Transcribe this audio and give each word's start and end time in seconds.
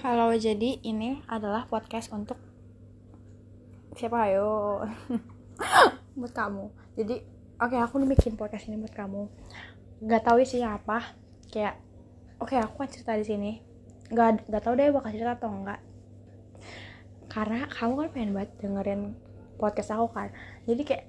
Halo, 0.00 0.32
jadi 0.32 0.80
ini 0.80 1.20
adalah 1.28 1.68
podcast 1.68 2.08
untuk 2.08 2.40
siapa 3.92 4.32
ayo? 4.32 4.80
buat 6.16 6.32
kamu. 6.32 6.72
Jadi, 6.96 7.20
oke 7.60 7.76
aku 7.76 8.00
nih 8.00 8.08
bikin 8.16 8.32
podcast 8.32 8.72
ini 8.72 8.80
buat 8.80 8.96
kamu. 8.96 9.28
Gak 10.08 10.24
tahu 10.24 10.40
isinya 10.40 10.80
apa. 10.80 11.04
Kayak, 11.52 11.84
oke 12.40 12.56
aku 12.56 12.80
akan 12.80 12.88
cerita 12.88 13.12
di 13.12 13.28
sini. 13.28 13.52
Gak 14.08 14.48
gak 14.48 14.64
tahu 14.64 14.80
deh 14.80 14.88
bakal 14.88 15.12
cerita 15.12 15.36
atau 15.36 15.52
enggak. 15.52 15.84
Karena 17.28 17.68
kamu 17.68 17.92
kan 18.00 18.08
pengen 18.16 18.32
banget 18.32 18.50
dengerin 18.56 19.02
podcast 19.60 19.92
aku 19.92 20.08
kan. 20.16 20.32
Jadi 20.64 20.80
kayak, 20.80 21.04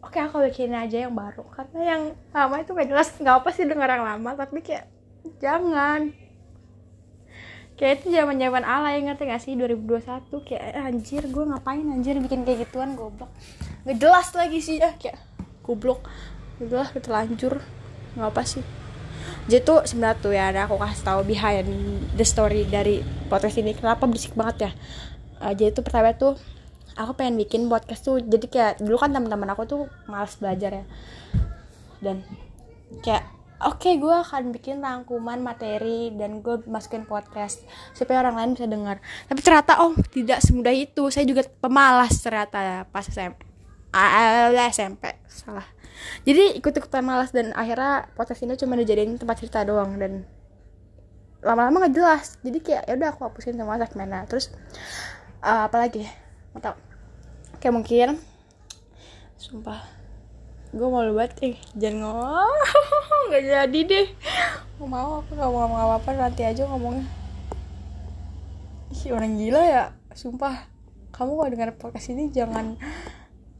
oke 0.00 0.16
aku 0.16 0.40
bikin 0.48 0.72
aja 0.72 1.04
yang 1.04 1.12
baru. 1.12 1.44
Karena 1.52 1.80
yang 1.84 2.02
lama 2.32 2.64
itu 2.64 2.72
gak 2.72 2.88
jelas. 2.88 3.12
Gak 3.20 3.44
apa 3.44 3.52
sih 3.52 3.68
denger 3.68 3.92
yang 3.92 4.08
lama, 4.08 4.40
tapi 4.40 4.64
kayak 4.64 4.88
jangan 5.36 6.21
kayak 7.82 8.06
itu 8.06 8.14
zaman 8.14 8.38
zaman 8.38 8.62
ala 8.62 8.94
yang 8.94 9.10
ngerti 9.10 9.26
gak 9.26 9.42
sih? 9.42 9.58
2021 9.58 10.30
kayak 10.46 10.62
eh, 10.70 10.86
anjir 10.86 11.26
gue 11.26 11.44
ngapain 11.50 11.82
anjir 11.82 12.14
bikin 12.22 12.46
kayak 12.46 12.70
gituan 12.70 12.94
goblok. 12.94 13.26
Nggak 13.82 13.98
jelas 13.98 14.28
lagi 14.38 14.62
sih 14.62 14.78
ya 14.78 14.94
kayak 14.94 15.18
goblok. 15.66 16.06
Udah 16.62 16.86
terlanjur. 16.94 17.58
Nggak 18.14 18.30
apa 18.30 18.42
sih. 18.46 18.62
Jadi 19.50 19.66
tuh 19.66 19.82
sebenarnya 19.82 20.22
tuh 20.22 20.30
ya 20.30 20.54
ada 20.54 20.70
aku 20.70 20.78
kasih 20.78 21.02
tahu 21.02 21.20
behind 21.26 21.66
the 22.14 22.22
story 22.22 22.62
dari 22.70 23.02
podcast 23.26 23.58
ini. 23.58 23.74
Kenapa 23.74 24.06
berisik 24.06 24.38
banget 24.38 24.70
ya? 24.70 24.72
Uh, 25.42 25.50
jadi 25.50 25.74
tuh 25.74 25.82
pertama 25.82 26.14
tuh 26.14 26.38
aku 26.94 27.18
pengen 27.18 27.34
bikin 27.34 27.66
podcast 27.66 28.06
tuh. 28.06 28.22
Jadi 28.22 28.46
kayak 28.46 28.78
dulu 28.78 28.94
kan 28.94 29.10
teman-teman 29.10 29.50
aku 29.58 29.66
tuh 29.66 29.82
malas 30.06 30.38
belajar 30.38 30.70
ya. 30.70 30.84
Dan 31.98 32.22
kayak 33.02 33.41
oke 33.66 33.82
okay, 33.82 33.94
gue 33.98 34.10
akan 34.10 34.50
bikin 34.54 34.82
rangkuman 34.82 35.38
materi 35.38 36.10
dan 36.14 36.42
gue 36.42 36.62
masukin 36.66 37.06
podcast 37.06 37.62
supaya 37.94 38.22
orang 38.26 38.38
lain 38.38 38.50
bisa 38.58 38.66
dengar 38.66 38.98
tapi 39.26 39.40
ternyata 39.40 39.82
oh 39.82 39.94
tidak 40.10 40.42
semudah 40.42 40.74
itu. 40.74 41.08
Saya 41.08 41.24
juga 41.28 41.46
pemalas 41.60 42.18
ternyata 42.20 42.58
ya 42.60 42.78
pas 42.88 43.06
SMP 43.06 43.46
ah 43.92 44.48
SMP 44.72 45.04
salah. 45.28 45.68
Jadi 46.24 46.56
ikut-ikutan 46.58 47.04
malas 47.04 47.30
dan 47.30 47.52
akhirnya 47.52 48.08
podcast 48.16 48.42
ini 48.42 48.56
cuma 48.56 48.74
dijadiin 48.74 49.20
tempat 49.20 49.38
cerita 49.44 49.62
doang 49.62 50.00
dan 50.00 50.24
lama-lama 51.44 51.86
gak 51.86 51.94
jelas. 51.94 52.40
Jadi 52.40 52.58
kayak 52.64 52.88
ya 52.88 52.94
udah 52.96 53.08
aku 53.12 53.28
hapusin 53.28 53.54
semua 53.60 53.76
segmennya. 53.76 54.24
Terus 54.26 54.48
uh, 55.44 55.68
apa 55.68 55.76
lagi? 55.76 56.08
Nggak 56.56 56.62
tau 56.64 56.76
kayak 57.62 57.78
mungkin 57.78 58.18
sumpah 59.38 60.01
gue 60.72 60.88
malu 60.88 61.12
banget 61.12 61.52
eh 61.52 61.56
jangan 61.76 62.08
ngomong. 62.08 62.56
Nggak 63.28 63.44
jadi 63.44 63.80
deh. 63.84 64.06
Mau 64.80 64.88
mau 64.88 65.10
aku 65.20 65.36
nggak 65.36 65.50
mau 65.52 65.58
ngomong 65.68 65.80
apa 65.84 65.94
apa 66.00 66.08
nanti 66.16 66.42
aja 66.48 66.64
ngomongnya. 66.64 67.04
Ih, 68.92 69.12
orang 69.12 69.36
gila 69.36 69.62
ya 69.68 69.84
sumpah. 70.16 70.68
Kamu 71.12 71.36
kalau 71.36 71.50
dengar 71.52 71.76
podcast 71.76 72.08
ini 72.16 72.32
jangan 72.32 72.80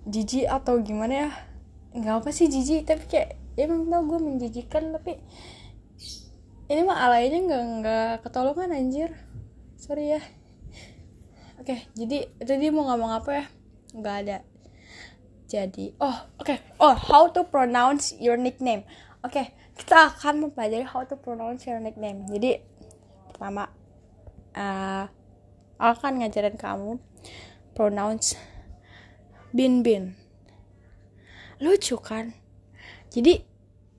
jijik 0.08 0.48
atau 0.48 0.80
gimana 0.80 1.28
ya. 1.28 1.30
Nggak 1.92 2.24
apa 2.24 2.28
sih 2.32 2.48
jijik 2.48 2.88
tapi 2.88 3.04
kayak 3.04 3.36
ya 3.60 3.68
emang 3.68 3.92
tau 3.92 4.08
gue 4.08 4.18
menjijikan 4.18 4.96
tapi 4.96 5.20
ini 6.72 6.80
mah 6.88 7.04
alainya 7.04 7.44
nggak 7.44 7.62
nggak 7.80 8.12
ketolongan 8.24 8.72
anjir. 8.72 9.12
Sorry 9.76 10.16
ya. 10.16 10.20
Oke 11.60 11.84
jadi 11.92 12.32
tadi 12.40 12.72
mau 12.72 12.88
ngomong 12.88 13.20
apa 13.20 13.30
ya? 13.36 13.44
Nggak 13.92 14.16
ada 14.24 14.36
jadi. 15.52 15.92
Oh 16.00 16.32
oke. 16.40 16.48
Okay. 16.48 16.58
oh 16.80 16.96
how 16.96 17.28
to 17.28 17.44
pronounce 17.44 18.16
your 18.16 18.40
nickname. 18.40 18.88
Oke 19.20 19.36
okay, 19.36 19.46
kita 19.76 20.08
akan 20.08 20.48
mempelajari 20.48 20.88
how 20.88 21.04
to 21.04 21.20
pronounce 21.20 21.68
your 21.68 21.76
nickname. 21.76 22.24
Jadi 22.32 22.64
pertama 23.28 23.68
uh, 24.56 25.04
akan 25.76 26.12
ngajarin 26.24 26.56
kamu 26.56 26.96
pronounce 27.76 28.40
bin 29.52 29.84
bin. 29.84 30.16
Lucu 31.60 32.00
kan? 32.00 32.32
Jadi 33.12 33.44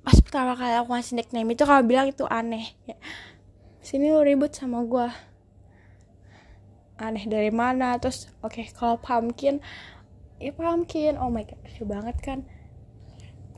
pas 0.04 0.18
pertama 0.20 0.58
kali 0.58 0.74
aku 0.76 0.90
ngasih 0.92 1.16
nickname 1.16 1.54
itu 1.54 1.64
kalau 1.64 1.86
bilang 1.86 2.10
itu 2.10 2.26
aneh. 2.28 2.74
Ya, 2.90 2.98
sini 3.80 4.10
lu 4.12 4.26
ribut 4.26 4.52
sama 4.52 4.84
gue 4.84 5.08
aneh 7.00 7.24
dari 7.30 7.52
mana? 7.54 7.96
Terus 8.02 8.28
oke 8.42 8.60
okay, 8.60 8.66
kalau 8.74 9.00
pumpkin 9.00 9.64
ya 10.44 10.52
pumpkin 10.52 11.16
oh 11.16 11.32
my 11.32 11.48
god 11.48 11.56
lucu 11.64 11.84
banget 11.88 12.18
kan. 12.20 12.40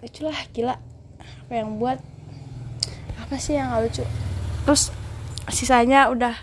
Lucu 0.05 0.21
lah 0.29 0.37
gila. 0.53 0.77
Apa 1.17 1.53
yang 1.57 1.81
buat 1.81 1.97
apa 3.17 3.35
sih 3.41 3.57
yang 3.57 3.73
gak 3.73 3.89
lucu? 3.89 4.03
Terus 4.69 4.93
sisanya 5.49 6.13
udah 6.13 6.37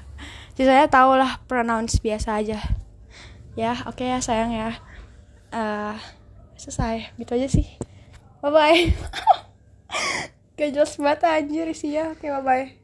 sisanya 0.58 0.90
tau 0.90 1.14
lah 1.14 1.38
pronounce 1.46 2.02
biasa 2.02 2.42
aja. 2.42 2.58
Ya 3.54 3.78
oke 3.86 4.02
okay 4.02 4.10
ya 4.10 4.18
sayang 4.18 4.50
ya. 4.50 4.74
Uh, 5.54 5.94
selesai. 6.58 7.14
Gitu 7.14 7.30
aja 7.38 7.46
sih. 7.46 7.66
Bye 8.42 8.50
bye 8.50 8.80
gak 10.58 10.70
jelas 10.74 10.98
banget 10.98 11.20
anjir 11.26 11.66
sih 11.74 11.94
ya 11.94 12.10
oke 12.10 12.22
okay, 12.22 12.30
bye 12.34 12.42
bye 12.42 12.81